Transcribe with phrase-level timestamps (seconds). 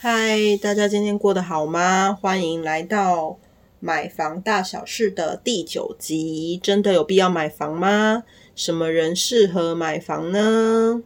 [0.00, 2.16] 嗨，大家今天过得好吗？
[2.22, 3.36] 欢迎来到
[3.80, 6.56] 买房大小事的第九集。
[6.62, 8.22] 真的有必要买房吗？
[8.54, 11.02] 什么人适合买房呢？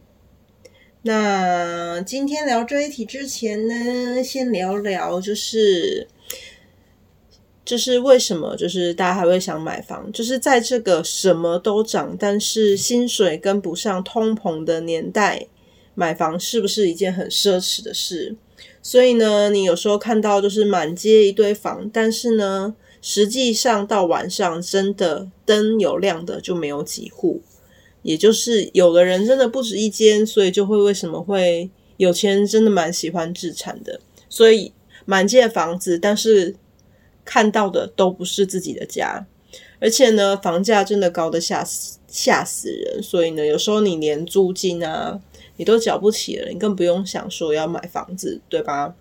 [1.01, 6.07] 那今天聊这一题之前呢，先聊聊就是
[7.65, 10.11] 就是为什么就是大家还会想买房？
[10.11, 15.47] 就是在这个什么都涨，但是薪水跟不上通膨的年代，
[15.95, 18.35] 买房是不是一件很奢侈的事？
[18.81, 27.41] 所以呢，你有时候看到就是满街一堆房，但是呢，实际上到晚上真的灯有亮的就没有几户，
[28.01, 34.73] 也就是有的人真的不止一间，所以就会为什么会有钱人真的蛮喜欢自产的，所以
[35.05, 36.55] 满街的房子，但是
[37.23, 39.25] 看到的都不是自己的家，
[39.79, 45.21] 而且呢，房价真的高的吓死吓死人，所以呢，有时候你连租金啊。
[45.63, 48.93] 你都缴不起了，你更不用想说要买房子，对吧？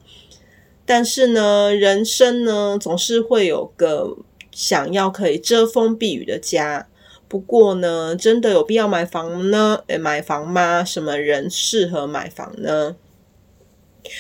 [0.87, 4.17] 但是呢，人生呢，总是会有个
[4.53, 6.87] 想要可以遮风避雨的家。
[7.27, 9.83] 不过呢，真的有必要买房呢？
[9.89, 10.85] 诶，买房吗？
[10.85, 12.95] 什么人适合买房呢？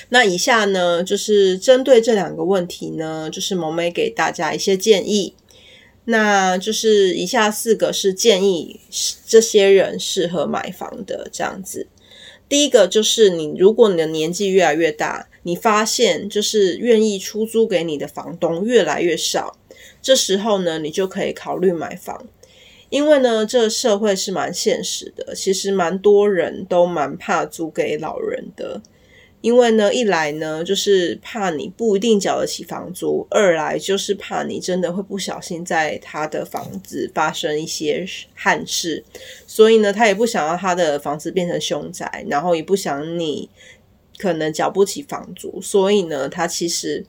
[0.09, 5.37] 那以下呢，就是针对这两个问题呢，就是萌妹给大家一些建议。
[6.06, 8.81] 那就是以下四个是建议
[9.25, 11.87] 这些人适合买房的这样子。
[12.53, 19.57] 第一个就是你，如果你的年纪越来越大，你发现就是愿意出租给你的房东越来越少，
[20.03, 22.27] 这时候呢，你就可以考虑买房，
[22.91, 28.83] 因为呢，这个社会是蛮现实的，其实蛮多人都蛮怕租给老人的。
[29.42, 39.04] 因为呢，一来呢，就是怕你不一定缴得起房租；二来就是怕你真的会不小心在他的房子发生一些憾事，
[39.44, 43.50] 所以呢，他也不想要他的房子变成凶宅，然后也不想你
[44.16, 47.04] 可能缴不起房租，所以呢，他其实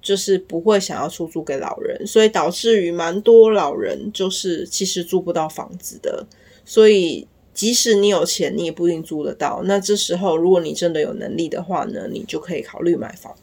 [0.00, 6.24] 就是不会想要出租给老人，所以导致于蛮多老人就是其实租不到房子的，
[6.64, 7.26] 所以。
[7.52, 9.62] 即使你有钱，你也不一定租得到。
[9.64, 13.34] 那这时候，如果你真的有能力的话呢，你就可以考虑买房。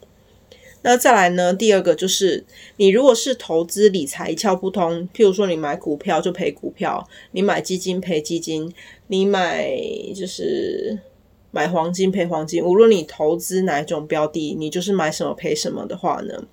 [0.82, 2.44] 那再来呢，第二个就是，
[2.76, 8.72] 你如果是投资理财一窍不通，譬如说你买股票就赔股票，你买基金赔基金，
[9.08, 9.76] 你买
[10.14, 10.98] 就是
[11.50, 16.44] 买黄金赔黄金，无论你投资哪一种标的，你就是买什么赔什么的话呢，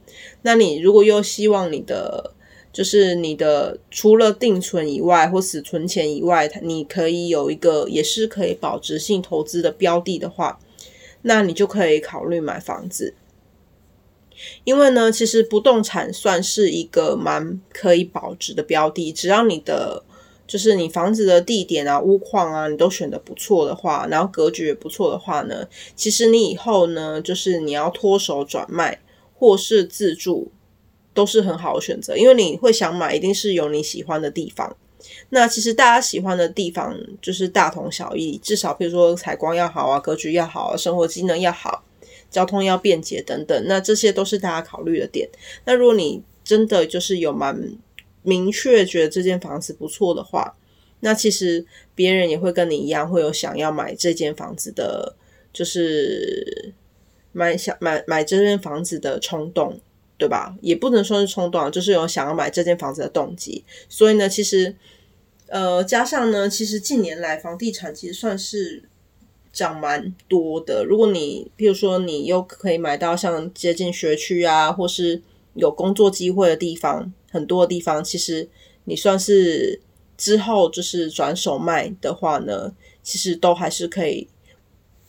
[0.41, 2.33] 那你如果又希望你的
[2.75, 10.59] 就是你的除了定存以外，或死存钱以外，你可以有一个也是可以保值性投资的标的的话，
[11.21, 13.13] 那你就可以考虑买房子。
[14.65, 20.03] 因为呢，其实不动产算是一个蛮可以保值的标的，只要你的
[20.45, 25.65] 就是你房子的地点啊、屋况啊，你都选的不错的话，然后格局也不错的话呢，
[25.95, 28.99] 其实你以后呢，就是你要脱手转卖
[29.33, 30.51] 或是自住。
[31.15, 34.77] 都是很好的选择，因为你会想买，一定是有你喜欢的地方。
[35.29, 41.83] 那其实大家喜欢的地方就是大同小异，至少比如说采光要好啊，格局要好啊，生活机能要好，
[42.29, 43.63] 交通要便捷等等。
[43.67, 45.29] 那这些都是大家考虑的点。
[45.65, 47.77] 那如果你真的就是有蛮
[48.23, 50.55] 明确觉得这间房子不错的话，
[50.99, 55.15] 那其实别人也会跟你一样，会有想要买这间房子的，
[55.53, 56.73] 就是
[57.31, 59.79] 买想买买这间房子的冲动。
[60.17, 60.55] 对吧？
[60.61, 63.63] 也不能说是冲动，就是有想要买这间房子的动机。
[63.89, 64.75] 所以呢，其实，
[65.47, 68.83] 呃，加上呢，其实近年来房地产其实算是
[69.51, 70.85] 涨蛮多的。
[70.85, 75.21] 如果你，譬如说，你又可以买到像接近学区啊，或是
[75.53, 78.47] 有工作机会的地方，很多的地方，其实
[78.85, 79.81] 你算是
[80.17, 82.73] 之后就是转手卖的话呢，
[83.03, 84.29] 其实都还是可以。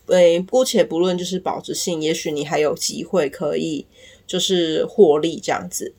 [0.07, 3.87] 诶，姑且不论就是保值性，也许你还有机会可以。
[4.27, 5.95] 就是获利这样子。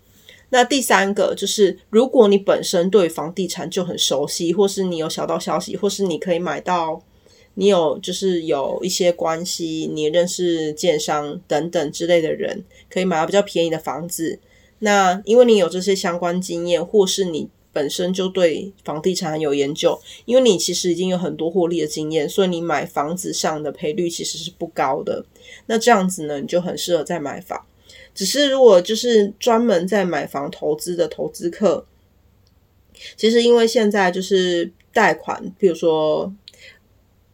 [0.50, 7.04] 那第三个就是，如果你本身对房地产就很熟悉，或是你有小道消息，或是你可以买到
[7.56, 14.40] 你有就是有一些关系，你认识建商等等之类的人，可以买到比较便宜的房子。
[14.80, 25.26] 那因为你有这些相关经验，或是你本身就对房地产很有研究，因为你其实已经有很多获利的经验，所以你买房子上的赔率其实是不高的。
[25.66, 27.66] 那这样子呢，你就很适合再买房。
[28.14, 31.86] 只是如果就是专门在买房投资的投资客，
[33.16, 36.34] 其实因为现在就是贷款，比如说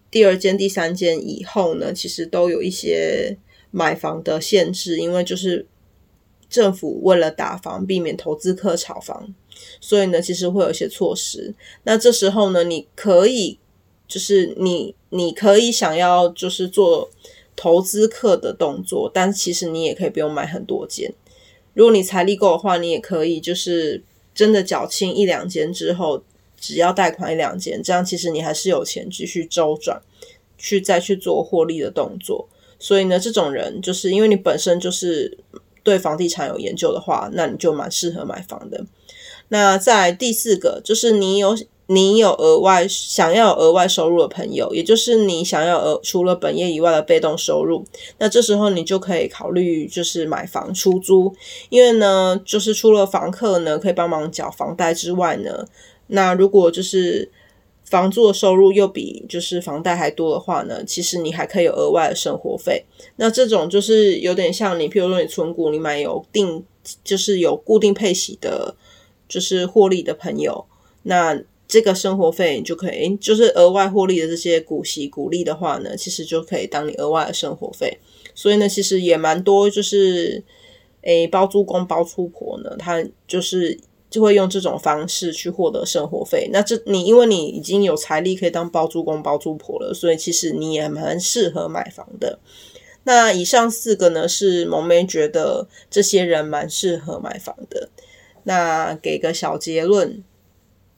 [0.09, 3.37] 第二间、第三间以后呢，其实都有一些
[3.71, 5.65] 买房的限制，因为就是。
[6.49, 9.33] 政府为了打房，避免投资客炒房，
[9.81, 11.51] 所以呢，其实会有一些措施。
[11.81, 13.57] 那这时候呢，你可以
[14.07, 17.09] 就是你你可以想要就是做
[17.63, 21.13] 投资客的动作，但其实你也可以不用买很多间。
[21.73, 24.03] 如果你财力够的话，你也可以就是
[24.35, 26.21] 真的缴清一两间之后，
[26.59, 30.01] 只要贷款一两间，这样其实你还是有钱继续周转，
[30.57, 32.49] 去再去做获利的动作。
[32.77, 35.37] 所以呢，这种人就是因为你本身就是。
[35.85, 38.85] 对房地产有研究的话，那你就蛮适合买房的。
[39.49, 41.57] 那在第四个，就是你有
[41.87, 47.85] 你有额外想要额外收入的朋友，也就是你想要额除了本业以外的被动收入，
[48.17, 51.33] 那这时候你就可以考虑就是买房出租，
[51.69, 55.65] 因为呢，就是除了房客呢可以帮忙缴房贷之外呢，
[56.07, 57.31] 那如果就是。
[57.85, 62.83] 房租的收入又比就是房贷还多的话呢，其实你还可以有额外的生活费。
[63.17, 66.63] 那这种就是有点像你，譬如说你存股，你买有定
[67.03, 68.75] 就是有固定配息的，
[69.27, 70.65] 就是获利的朋友，
[71.03, 71.39] 那
[71.73, 77.97] 这个生活费你就可以，就是额外获利的这些股息股利的话呢，其实就可以当你额外的生活费。
[78.35, 80.43] 所以呢，其实也蛮多，就是
[81.01, 83.79] 诶包租公包租婆呢，他就是。
[84.13, 86.47] 就会用这种方式去获得生活费。
[86.53, 92.37] 那这你因为你已经有财力可以当包租公包租婆了，所以其实你也蛮适合买房的。
[93.05, 97.89] 那以上四个呢，是萌妹觉得这些人蛮适合买房的。
[98.43, 100.23] 那给个小结论，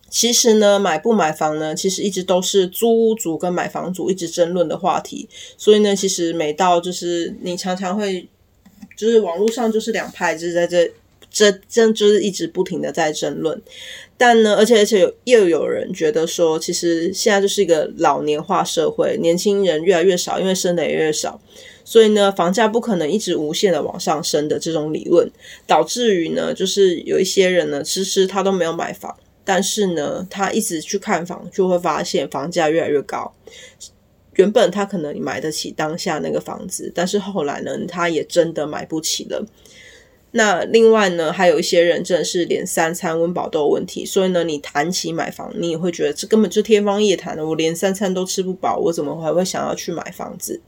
[0.09, 5.27] 其实呢，买不买房呢，其实一直都是租屋族跟买房族一直争论的话题。
[5.57, 8.27] 所以呢，其实每到就是你常常会
[8.95, 10.91] 就是网络上就是两派就是在这。
[11.31, 13.61] 这这就是一直不停的在争论，
[14.17, 21.41] 但呢，而且而且有又有人觉得说，其实现在就是一个老年化社会，年轻人越来越少，因为生的也越少，
[21.83, 25.29] 所以呢，房价不可能一直无限的往上升的这种理论，
[25.67, 29.13] 导致于呢，就是有一些人呢，其实他都没有买房，
[29.45, 33.33] 但是呢，他一直去看房，就会发现房价越来越高。
[34.33, 39.45] 原本他可能买得起当下那个房子，但是后来呢，他也真的买不起了。
[40.31, 47.47] 那另外呢，还有一些人真的是连三餐温饱都有问题，所以呢，你谈起买房，你也会觉得这根本就天方夜谭的。
[47.47, 50.59] 我连三餐都吃不饱，我怎么还会想要去买房子？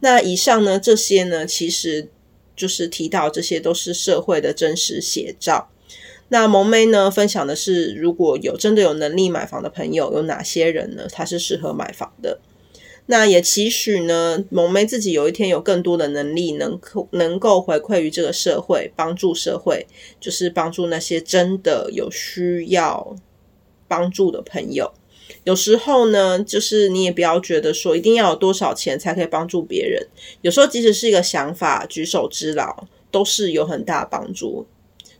[0.00, 2.08] 那以上呢，这些呢，其实
[2.54, 5.70] 就是提到这些都是社会的真实写照。
[6.30, 11.06] 那萌妹呢，分享的是，如果有真的有能力买房的朋友，有哪些人呢？
[11.12, 12.40] 他是适合买房的。
[13.06, 19.88] 那也期许呢，萌妹自己有一天有更多的能力能，能能够回馈于这个社会，帮助社会，
[20.20, 23.16] 就是帮助那些真的有需要
[23.88, 24.92] 帮助的朋友。
[25.42, 30.06] 有时候呢，就是你也不要觉得说一定要有多少钱才可以帮助别人。
[30.42, 34.64] 有时候即使是一个想法，举手之劳，都是有很大帮助。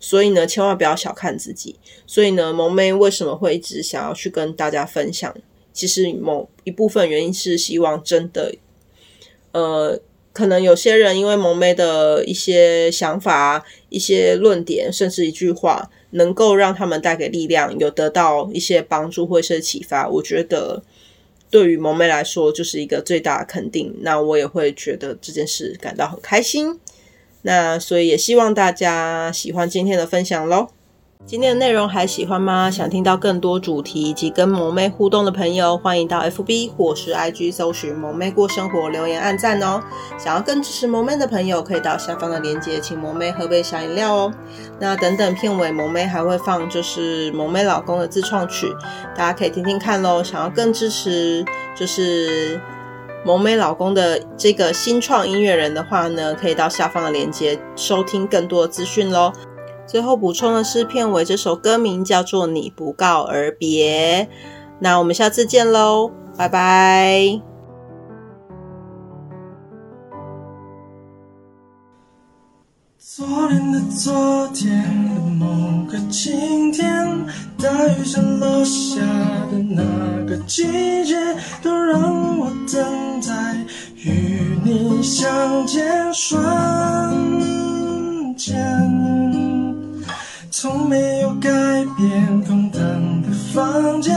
[0.00, 1.76] 所以呢，千万不要小看自己。
[2.06, 5.32] 所以呢，萌妹为什么会一直想要去跟大家分享？
[5.72, 8.52] 其实某一部分原因是希望真的，
[9.52, 10.00] 呃，
[10.32, 20.08] 可能有些人因为萌妹的一些想法、一些论点，甚至一句话，能够让他们带给力量，有得到一些帮助或是启发。
[20.08, 20.82] 我觉得
[21.50, 23.94] 对于萌妹来说，就是一个最大的肯定。
[24.00, 26.78] 那我也会觉得这件事感到很开心。
[27.42, 30.68] 那所以也希望大家喜欢今天的分享喽。
[31.26, 32.70] 今天的内容还喜欢吗？
[32.70, 39.82] 想听到更多主题以及跟萌妹互动的朋友，欢迎到 FB 或是 IG 搜寻“萌妹过生活”，留言按赞哦。
[40.18, 44.32] 想要更支持萌妹的朋友，可以到下方的链接，请萌妹喝杯小饮料哦。
[44.78, 48.66] 那等等片尾，萌妹还会放就是萌妹老公的自创曲，
[49.14, 50.24] 大家可以听听看喽。
[50.24, 51.44] 想要更支持
[51.76, 52.58] 就是
[53.24, 59.32] 萌妹老公的这个新创音乐人的话呢，可以到下方的链接收听更多的资讯喽。
[59.86, 64.28] 最后补充的是，片尾这首歌名叫做《你不告而别》。
[64.78, 67.49] 那我们下次见喽，拜拜。
[73.02, 77.26] 昨天的昨天的某个晴天，
[77.56, 79.00] 大雨下落下
[79.50, 79.82] 的那
[80.26, 80.64] 个季
[81.06, 81.16] 节，
[81.62, 83.56] 都让我等在
[83.96, 86.36] 与你相见瞬
[88.36, 88.54] 间。
[90.50, 91.50] 从没有改
[91.96, 92.80] 变空荡
[93.22, 94.12] 的房间，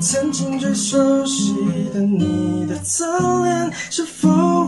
[0.00, 1.54] 曾经最熟悉
[1.94, 3.06] 的你的侧
[3.44, 4.65] 脸，是否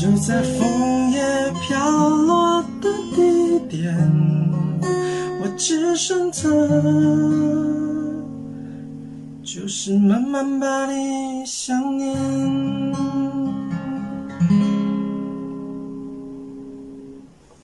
[0.00, 1.20] 就在枫叶
[1.60, 3.94] 飘落的地点，
[5.42, 6.42] 我只剩的，
[9.42, 12.16] 就是慢慢把你想念。